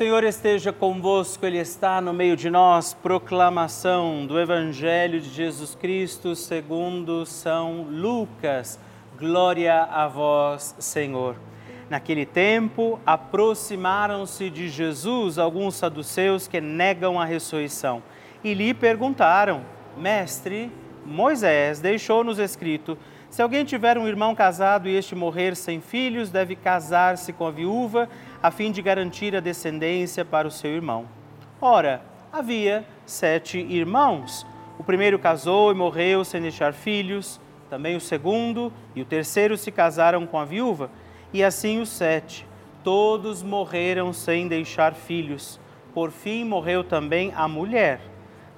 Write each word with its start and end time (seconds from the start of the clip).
Senhor 0.00 0.24
esteja 0.24 0.72
convosco, 0.72 1.44
Ele 1.44 1.58
está 1.58 2.00
no 2.00 2.14
meio 2.14 2.34
de 2.34 2.48
nós. 2.48 2.94
Proclamação 2.94 4.24
do 4.24 4.40
Evangelho 4.40 5.20
de 5.20 5.28
Jesus 5.28 5.74
Cristo 5.74 6.34
segundo 6.34 7.26
São 7.26 7.82
Lucas. 7.82 8.80
Glória 9.18 9.82
a 9.82 10.08
vós, 10.08 10.74
Senhor. 10.78 11.36
Naquele 11.90 12.24
tempo, 12.24 12.98
aproximaram-se 13.04 14.48
de 14.48 14.70
Jesus 14.70 15.36
alguns 15.36 15.74
saduceus 15.74 16.48
que 16.48 16.62
negam 16.62 17.20
a 17.20 17.26
ressurreição 17.26 18.02
e 18.42 18.54
lhe 18.54 18.72
perguntaram: 18.72 19.60
Mestre, 19.98 20.72
Moisés 21.04 21.78
deixou-nos 21.78 22.38
escrito: 22.38 22.96
se 23.30 23.42
alguém 23.42 23.64
tiver 23.64 23.96
um 23.96 24.08
irmão 24.08 24.34
casado 24.34 24.88
e 24.88 24.96
este 24.96 25.14
morrer 25.14 25.54
sem 25.54 25.80
filhos, 25.80 26.30
deve 26.30 26.56
casar-se 26.56 27.32
com 27.32 27.46
a 27.46 27.50
viúva 27.50 28.08
a 28.42 28.50
fim 28.50 28.72
de 28.72 28.80
garantir 28.80 29.36
a 29.36 29.40
descendência 29.40 30.24
para 30.24 30.48
o 30.48 30.50
seu 30.50 30.70
irmão. 30.70 31.06
Ora, 31.60 32.02
havia 32.32 32.84
sete 33.04 33.58
irmãos. 33.58 34.46
O 34.78 34.82
primeiro 34.82 35.18
casou 35.18 35.70
e 35.70 35.74
morreu 35.74 36.24
sem 36.24 36.40
deixar 36.40 36.72
filhos, 36.72 37.38
também 37.68 37.96
o 37.96 38.00
segundo 38.00 38.72
e 38.96 39.02
o 39.02 39.04
terceiro 39.04 39.56
se 39.56 39.70
casaram 39.70 40.26
com 40.26 40.38
a 40.38 40.44
viúva, 40.44 40.90
e 41.32 41.44
assim 41.44 41.80
os 41.80 41.90
sete. 41.90 42.46
Todos 42.82 43.42
morreram 43.42 44.12
sem 44.12 44.48
deixar 44.48 44.94
filhos. 44.94 45.60
Por 45.92 46.10
fim, 46.10 46.44
morreu 46.44 46.82
também 46.82 47.32
a 47.36 47.46
mulher. 47.46 48.00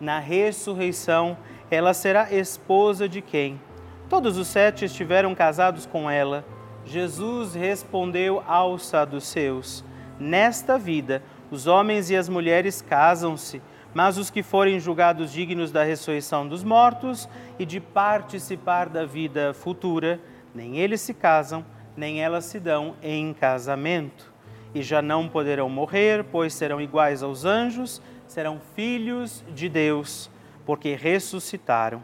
Na 0.01 0.21
ressurreição, 0.21 1.37
ela 1.71 1.93
será 1.93 2.33
esposa 2.33 3.09
de 3.09 3.21
quem? 3.21 3.61
Todos 4.09 4.39
os 4.39 4.47
sete 4.47 4.85
estiveram 4.85 5.35
casados 5.35 5.87
com 5.87 6.09
ela 6.09 6.45
Jesus 6.85 7.55
respondeu 7.55 8.43
aos 8.47 8.87
saduceus: 8.87 9.85
Nesta 10.19 10.79
vida, 10.79 11.23
os 11.51 11.67
homens 11.67 12.11
e 12.11 12.17
as 12.17 12.29
mulheres 12.29 12.83
casam-se, 12.83 13.63
mas 13.95 14.17
os 14.17 14.31
que 14.31 14.43
forem 14.43 14.81
julgados 14.81 15.33
dignos 15.33 15.71
da 15.71 15.85
ressurreição 15.85 16.47
dos 16.49 16.65
mortos 16.65 17.29
e 17.59 17.65
de 17.65 17.79
participar 17.79 18.89
da 18.89 19.05
vida 19.05 19.53
futura, 19.53 20.19
nem 20.55 20.79
eles 20.79 21.01
se 21.01 21.15
casam, 21.15 21.65
nem 21.97 22.23
elas 22.23 22.47
se 22.47 22.59
dão 22.59 22.97
em 23.03 23.33
casamento. 23.35 24.33
E 24.75 24.83
já 24.83 25.03
não 25.03 25.29
poderão 25.29 25.69
morrer, 25.69 26.25
pois 26.25 26.55
serão 26.55 26.81
iguais 26.81 27.23
aos 27.23 27.45
anjos, 27.45 28.01
serão 28.27 28.59
filhos 28.75 29.45
de 29.55 29.69
Deus, 29.69 30.31
porque 30.65 30.95
ressuscitaram. 30.95 32.03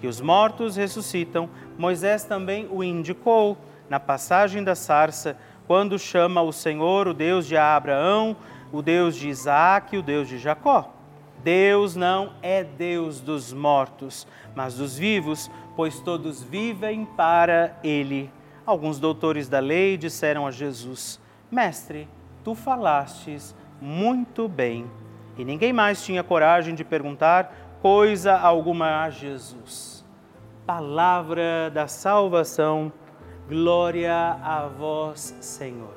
Que 0.00 0.06
os 0.06 0.20
mortos 0.20 0.76
ressuscitam, 0.76 1.50
Moisés 1.76 2.24
também 2.24 2.68
o 2.70 2.84
indicou 2.84 3.58
na 3.94 4.00
passagem 4.00 4.64
da 4.64 4.74
sarça, 4.74 5.36
quando 5.68 6.00
chama 6.00 6.42
o 6.42 6.52
Senhor 6.52 7.06
o 7.06 7.14
Deus 7.14 7.46
de 7.46 7.56
Abraão, 7.56 8.36
o 8.72 8.82
Deus 8.82 9.14
de 9.14 9.28
Isaac 9.28 9.96
o 9.96 10.02
Deus 10.02 10.26
de 10.26 10.36
Jacó. 10.36 10.92
Deus 11.44 11.94
não 11.94 12.32
é 12.42 12.64
Deus 12.64 13.20
dos 13.20 13.52
mortos, 13.52 14.26
mas 14.52 14.74
dos 14.74 14.98
vivos, 14.98 15.48
pois 15.76 16.00
todos 16.00 16.42
vivem 16.42 17.04
para 17.04 17.78
Ele. 17.84 18.32
Alguns 18.66 18.98
doutores 18.98 19.48
da 19.48 19.60
lei 19.60 19.96
disseram 19.96 20.44
a 20.44 20.50
Jesus: 20.50 21.20
Mestre, 21.48 22.08
tu 22.42 22.56
falastes 22.56 23.54
muito 23.80 24.48
bem. 24.48 24.90
E 25.38 25.44
ninguém 25.44 25.72
mais 25.72 26.04
tinha 26.04 26.24
coragem 26.24 26.74
de 26.74 26.82
perguntar 26.82 27.78
coisa 27.80 28.36
alguma 28.36 29.04
a 29.04 29.10
Jesus. 29.10 30.04
Palavra 30.66 31.70
da 31.72 31.86
salvação, 31.86 32.90
glória 33.48 34.38
a 34.42 34.66
vós, 34.66 35.36
Senhor. 35.40 35.94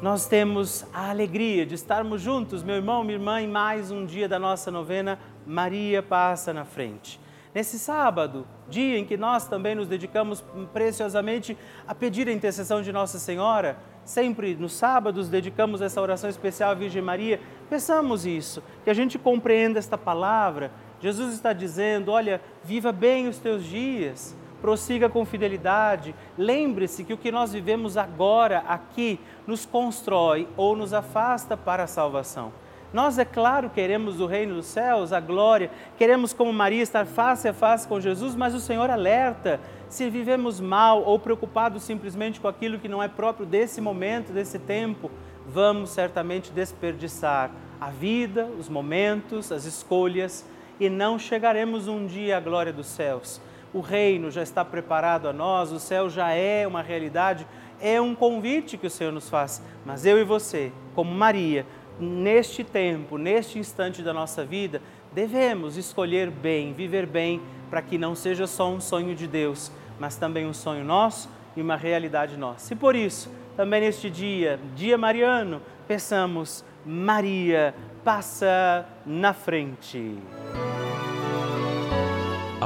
Nós 0.00 0.26
temos 0.26 0.86
a 0.94 1.10
alegria 1.10 1.66
de 1.66 1.74
estarmos 1.74 2.22
juntos, 2.22 2.62
meu 2.62 2.76
irmão, 2.76 3.04
minha 3.04 3.18
irmã, 3.18 3.40
em 3.40 3.48
mais 3.48 3.90
um 3.90 4.06
dia 4.06 4.28
da 4.28 4.38
nossa 4.38 4.70
novena 4.70 5.18
Maria 5.46 6.02
Passa 6.02 6.54
na 6.54 6.64
Frente. 6.64 7.20
Nesse 7.54 7.78
sábado, 7.78 8.46
dia 8.68 8.98
em 8.98 9.04
que 9.04 9.16
nós 9.16 9.46
também 9.46 9.74
nos 9.74 9.88
dedicamos 9.88 10.42
preciosamente 10.72 11.56
a 11.86 11.94
pedir 11.94 12.28
a 12.28 12.32
intercessão 12.32 12.80
de 12.80 12.92
Nossa 12.92 13.18
Senhora, 13.18 13.76
sempre 14.04 14.54
nos 14.54 14.72
sábados 14.72 15.28
dedicamos 15.28 15.82
essa 15.82 16.00
oração 16.00 16.30
especial 16.30 16.70
à 16.70 16.74
Virgem 16.74 17.02
Maria, 17.02 17.40
peçamos 17.68 18.24
isso, 18.24 18.62
que 18.84 18.90
a 18.90 18.94
gente 18.94 19.18
compreenda 19.18 19.78
esta 19.78 19.98
palavra. 19.98 20.70
Jesus 21.00 21.34
está 21.34 21.52
dizendo: 21.52 22.12
olha, 22.12 22.40
viva 22.62 22.92
bem 22.92 23.28
os 23.28 23.38
teus 23.38 23.64
dias, 23.64 24.36
prossiga 24.60 25.08
com 25.08 25.24
fidelidade. 25.24 26.14
Lembre-se 26.36 27.04
que 27.04 27.12
o 27.12 27.18
que 27.18 27.32
nós 27.32 27.52
vivemos 27.52 27.96
agora, 27.96 28.64
aqui, 28.66 29.20
nos 29.46 29.64
constrói 29.64 30.48
ou 30.56 30.76
nos 30.76 30.92
afasta 30.92 31.56
para 31.56 31.84
a 31.84 31.86
salvação. 31.86 32.52
Nós, 32.92 33.18
é 33.18 33.24
claro, 33.24 33.68
queremos 33.68 34.18
o 34.18 34.26
reino 34.26 34.54
dos 34.54 34.66
céus, 34.66 35.12
a 35.12 35.20
glória, 35.20 35.70
queremos, 35.98 36.32
como 36.32 36.52
Maria, 36.52 36.82
estar 36.82 37.04
face 37.04 37.46
a 37.46 37.52
face 37.52 37.86
com 37.86 38.00
Jesus, 38.00 38.34
mas 38.34 38.54
o 38.54 38.60
Senhor 38.60 38.88
alerta: 38.88 39.60
se 39.90 40.08
vivemos 40.08 40.58
mal 40.58 41.02
ou 41.02 41.18
preocupados 41.18 41.82
simplesmente 41.82 42.40
com 42.40 42.48
aquilo 42.48 42.78
que 42.78 42.88
não 42.88 43.02
é 43.02 43.08
próprio 43.08 43.44
desse 43.44 43.80
momento, 43.80 44.32
desse 44.32 44.58
tempo, 44.58 45.10
vamos 45.46 45.90
certamente 45.90 46.50
desperdiçar 46.50 47.50
a 47.78 47.90
vida, 47.90 48.46
os 48.58 48.68
momentos, 48.68 49.52
as 49.52 49.66
escolhas 49.66 50.44
e 50.80 50.88
não 50.88 51.18
chegaremos 51.18 51.88
um 51.88 52.06
dia 52.06 52.36
à 52.36 52.40
glória 52.40 52.72
dos 52.72 52.86
céus. 52.86 53.40
O 53.72 53.80
reino 53.80 54.30
já 54.30 54.42
está 54.42 54.64
preparado 54.64 55.28
a 55.28 55.32
nós, 55.32 55.72
o 55.72 55.78
céu 55.78 56.08
já 56.08 56.30
é 56.30 56.66
uma 56.66 56.82
realidade, 56.82 57.46
é 57.80 58.00
um 58.00 58.14
convite 58.14 58.78
que 58.78 58.86
o 58.86 58.90
Senhor 58.90 59.12
nos 59.12 59.28
faz. 59.28 59.62
Mas 59.84 60.06
eu 60.06 60.18
e 60.18 60.24
você, 60.24 60.72
como 60.94 61.12
Maria, 61.14 61.66
neste 62.00 62.64
tempo, 62.64 63.18
neste 63.18 63.58
instante 63.58 64.02
da 64.02 64.12
nossa 64.12 64.44
vida, 64.44 64.80
devemos 65.12 65.76
escolher 65.76 66.30
bem, 66.30 66.72
viver 66.72 67.06
bem, 67.06 67.40
para 67.68 67.82
que 67.82 67.98
não 67.98 68.14
seja 68.14 68.46
só 68.46 68.70
um 68.70 68.80
sonho 68.80 69.14
de 69.14 69.26
Deus, 69.26 69.70
mas 69.98 70.16
também 70.16 70.46
um 70.46 70.54
sonho 70.54 70.84
nosso 70.84 71.28
e 71.56 71.60
uma 71.60 71.76
realidade 71.76 72.36
nossa. 72.36 72.72
E 72.72 72.76
por 72.76 72.96
isso, 72.96 73.30
também 73.56 73.80
neste 73.80 74.08
dia, 74.08 74.58
dia 74.74 74.96
mariano, 74.96 75.60
peçamos, 75.86 76.64
Maria, 76.86 77.74
passa 78.04 78.86
na 79.04 79.32
frente. 79.34 80.16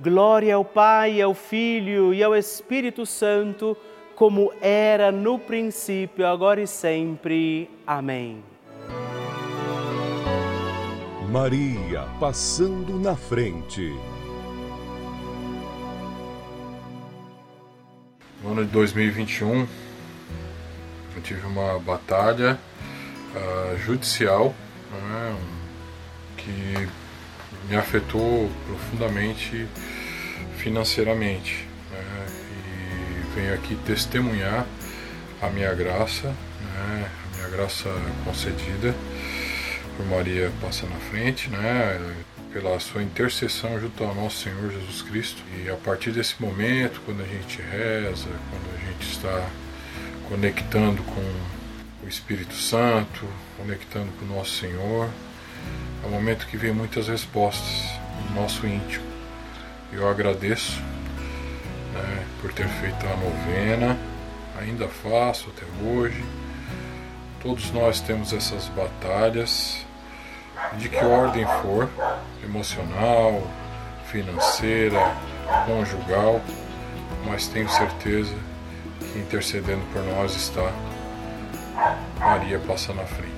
Glória 0.00 0.54
ao 0.54 0.64
Pai, 0.64 1.20
ao 1.20 1.34
Filho 1.34 2.14
e 2.14 2.22
ao 2.22 2.36
Espírito 2.36 3.04
Santo, 3.04 3.76
como 4.14 4.52
era 4.60 5.10
no 5.10 5.40
princípio, 5.40 6.24
agora 6.24 6.60
e 6.60 6.68
sempre. 6.68 7.68
Amém. 7.84 8.40
Maria 11.32 12.06
passando 12.20 12.96
na 12.98 13.16
frente. 13.16 13.92
No 18.40 18.52
ano 18.52 18.64
de 18.64 18.70
2021, 18.70 19.66
eu 21.16 21.22
tive 21.22 21.44
uma 21.44 21.76
batalha 21.80 22.56
uh, 23.34 23.76
judicial 23.78 24.54
né, 24.92 25.36
que 26.36 26.88
me 27.68 27.76
afetou 27.76 28.50
profundamente 28.66 29.66
financeiramente. 30.56 31.66
Né? 31.90 32.26
E 32.64 33.34
venho 33.34 33.54
aqui 33.54 33.76
testemunhar 33.86 34.66
a 35.40 35.48
minha 35.50 35.72
graça, 35.74 36.28
né? 36.28 37.10
a 37.32 37.36
minha 37.36 37.48
graça 37.48 37.88
concedida 38.24 38.94
por 39.96 40.06
Maria 40.06 40.50
passa 40.60 40.86
na 40.86 40.96
frente, 40.96 41.50
né? 41.50 42.14
pela 42.52 42.78
sua 42.80 43.02
intercessão 43.02 43.78
junto 43.78 44.02
ao 44.02 44.14
nosso 44.14 44.44
Senhor 44.44 44.70
Jesus 44.72 45.02
Cristo. 45.02 45.42
E 45.62 45.68
a 45.68 45.76
partir 45.76 46.10
desse 46.12 46.40
momento, 46.40 47.00
quando 47.04 47.22
a 47.22 47.26
gente 47.26 47.60
reza, 47.60 48.28
quando 48.50 48.74
a 48.74 48.86
gente 48.86 49.10
está 49.10 49.50
conectando 50.28 51.02
com 51.02 52.04
o 52.04 52.08
Espírito 52.08 52.54
Santo, 52.54 53.26
conectando 53.56 54.10
com 54.18 54.24
o 54.24 54.36
nosso 54.36 54.56
Senhor, 54.56 55.10
é 56.02 56.06
um 56.06 56.10
momento 56.10 56.46
que 56.46 56.56
vem 56.56 56.72
muitas 56.72 57.08
respostas 57.08 57.84
no 58.28 58.40
nosso 58.40 58.66
íntimo. 58.66 59.04
Eu 59.92 60.08
agradeço 60.08 60.80
né, 61.92 62.26
por 62.40 62.52
ter 62.52 62.68
feito 62.68 63.06
a 63.06 63.16
novena, 63.16 63.98
ainda 64.58 64.88
faço 64.88 65.50
até 65.50 65.66
hoje. 65.86 66.24
Todos 67.42 67.70
nós 67.72 68.00
temos 68.00 68.32
essas 68.32 68.68
batalhas, 68.68 69.86
de 70.76 70.88
que 70.88 70.96
ordem 70.96 71.46
for, 71.62 71.88
emocional, 72.44 73.46
financeira, 74.10 75.14
conjugal, 75.66 76.40
mas 77.26 77.46
tenho 77.46 77.68
certeza 77.68 78.34
que 79.00 79.18
intercedendo 79.18 79.82
por 79.92 80.02
nós 80.02 80.34
está 80.34 80.72
Maria 82.18 82.58
passa 82.58 82.92
na 82.92 83.04
frente. 83.04 83.37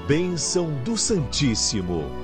Bênção 0.08 0.70
do 0.82 0.96
Santíssimo. 0.96 2.23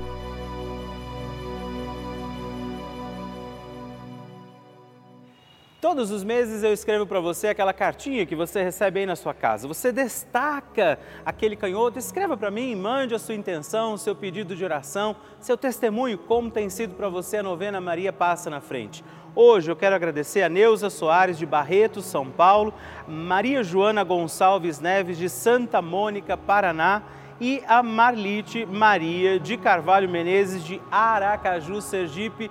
Todos 5.80 6.10
os 6.10 6.22
meses 6.22 6.62
eu 6.62 6.74
escrevo 6.74 7.06
para 7.06 7.20
você 7.20 7.48
aquela 7.48 7.72
cartinha 7.72 8.26
que 8.26 8.36
você 8.36 8.62
recebe 8.62 9.00
aí 9.00 9.06
na 9.06 9.16
sua 9.16 9.32
casa. 9.32 9.66
Você 9.66 9.90
destaca 9.90 10.98
aquele 11.24 11.56
canhoto, 11.56 11.98
escreva 11.98 12.36
para 12.36 12.50
mim, 12.50 12.74
mande 12.74 13.14
a 13.14 13.18
sua 13.18 13.34
intenção, 13.34 13.96
seu 13.96 14.14
pedido 14.14 14.54
de 14.54 14.62
oração, 14.62 15.16
seu 15.40 15.56
testemunho, 15.56 16.18
como 16.18 16.50
tem 16.50 16.68
sido 16.68 16.94
para 16.94 17.08
você 17.08 17.38
a 17.38 17.42
novena 17.42 17.80
Maria 17.80 18.12
Passa 18.12 18.50
na 18.50 18.60
Frente. 18.60 19.02
Hoje 19.34 19.72
eu 19.72 19.76
quero 19.76 19.96
agradecer 19.96 20.42
a 20.42 20.50
Neuza 20.50 20.90
Soares 20.90 21.38
de 21.38 21.46
Barreto, 21.46 22.02
São 22.02 22.26
Paulo, 22.26 22.74
Maria 23.08 23.62
Joana 23.62 24.04
Gonçalves 24.04 24.80
Neves 24.80 25.16
de 25.16 25.30
Santa 25.30 25.80
Mônica, 25.80 26.36
Paraná 26.36 27.04
e 27.40 27.62
a 27.66 27.82
Marlite 27.82 28.66
Maria 28.66 29.40
de 29.40 29.56
Carvalho 29.56 30.10
Menezes 30.10 30.62
de 30.62 30.78
Aracaju, 30.90 31.80
Sergipe, 31.80 32.50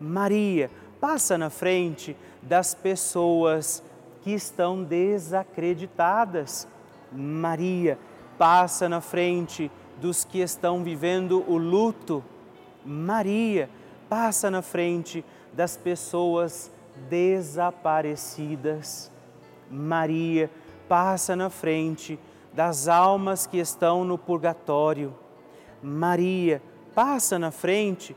Maria 0.00 0.70
passa 1.00 1.38
na 1.38 1.50
frente 1.50 2.16
das 2.42 2.74
pessoas 2.74 3.82
que 4.22 4.32
estão 4.32 4.82
desacreditadas. 4.82 6.66
Maria 7.12 7.96
passa 8.36 8.88
na 8.88 9.00
frente 9.00 9.70
dos 10.00 10.24
que 10.24 10.40
estão 10.40 10.82
vivendo 10.82 11.44
o 11.48 11.56
luto. 11.56 12.24
Maria 12.84 13.70
passa 14.08 14.50
na 14.50 14.62
frente 14.62 15.24
das 15.52 15.76
pessoas 15.76 16.70
desaparecidas. 17.08 19.10
Maria 19.70 20.50
passa 20.88 21.34
na 21.34 21.50
frente 21.50 22.18
das 22.52 22.88
almas 22.88 23.46
que 23.46 23.58
estão 23.58 24.04
no 24.04 24.16
purgatório. 24.16 25.14
Maria 25.82 26.62
passa 26.94 27.38
na 27.38 27.50
frente 27.50 28.16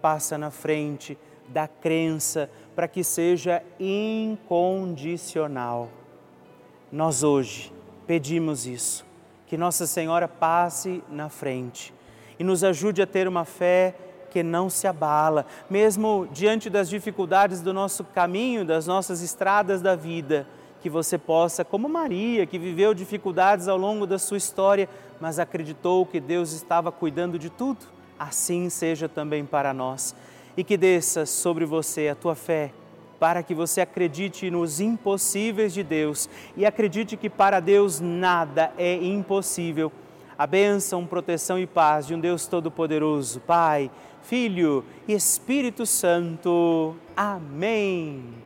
passa 0.00 0.38
na 0.38 0.50
frente 0.50 1.18
da 1.48 1.68
crença 1.68 2.50
para 2.74 2.88
que 2.88 3.04
seja 3.04 3.62
incondicional. 3.78 5.90
Nós 6.90 7.22
hoje 7.22 7.72
pedimos 8.06 8.66
isso, 8.66 9.04
que 9.46 9.56
Nossa 9.56 9.86
Senhora 9.86 10.28
passe 10.28 11.02
na 11.08 11.28
frente 11.28 11.94
e 12.38 12.44
nos 12.44 12.62
ajude 12.62 13.02
a 13.02 13.06
ter 13.06 13.26
uma 13.26 13.44
fé 13.44 13.94
que 14.30 14.42
não 14.42 14.68
se 14.68 14.86
abala, 14.86 15.46
mesmo 15.70 16.28
diante 16.30 16.68
das 16.68 16.90
dificuldades 16.90 17.62
do 17.62 17.72
nosso 17.72 18.04
caminho, 18.04 18.64
das 18.64 18.86
nossas 18.86 19.22
estradas 19.22 19.80
da 19.80 19.96
vida, 19.96 20.46
que 20.82 20.90
você 20.90 21.16
possa, 21.16 21.64
como 21.64 21.88
Maria, 21.88 22.44
que 22.44 22.58
viveu 22.58 22.92
dificuldades 22.92 23.66
ao 23.66 23.78
longo 23.78 24.06
da 24.06 24.18
sua 24.18 24.36
história, 24.36 24.88
mas 25.18 25.38
acreditou 25.38 26.04
que 26.04 26.20
Deus 26.20 26.52
estava 26.52 26.92
cuidando 26.92 27.38
de 27.38 27.48
tudo 27.48 27.95
assim 28.18 28.68
seja 28.68 29.08
também 29.08 29.44
para 29.44 29.72
nós. 29.74 30.14
E 30.56 30.64
que 30.64 30.76
desça 30.76 31.26
sobre 31.26 31.64
você 31.64 32.08
a 32.08 32.14
tua 32.14 32.34
fé, 32.34 32.72
para 33.18 33.42
que 33.42 33.54
você 33.54 33.80
acredite 33.80 34.50
nos 34.50 34.80
impossíveis 34.80 35.72
de 35.72 35.82
Deus 35.82 36.28
e 36.56 36.64
acredite 36.64 37.16
que 37.16 37.28
para 37.28 37.60
Deus 37.60 38.00
nada 38.00 38.72
é 38.78 38.94
impossível. 38.94 39.92
A 40.38 40.46
bênção, 40.46 41.06
proteção 41.06 41.58
e 41.58 41.66
paz 41.66 42.06
de 42.06 42.14
um 42.14 42.20
Deus 42.20 42.46
Todo-Poderoso, 42.46 43.40
Pai, 43.40 43.90
Filho 44.22 44.84
e 45.08 45.14
Espírito 45.14 45.86
Santo. 45.86 46.94
Amém. 47.16 48.45